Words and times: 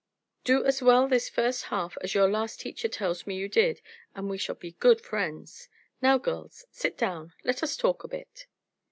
Do 0.43 0.65
as 0.65 0.81
well 0.81 1.07
this 1.07 1.29
first 1.29 1.65
half 1.65 1.95
as 2.01 2.15
your 2.15 2.27
last 2.27 2.59
teacher 2.59 2.87
tells 2.87 3.27
me 3.27 3.35
you 3.35 3.47
did, 3.47 3.81
and 4.15 4.31
we 4.31 4.39
shall 4.39 4.55
be 4.55 4.71
good 4.71 4.99
friends. 4.99 5.69
Now, 6.01 6.17
girls, 6.17 6.65
sit 6.71 6.97
down. 6.97 7.33
Let 7.43 7.61
us 7.61 7.77
talk 7.77 8.03
a 8.03 8.07
bit." 8.07 8.47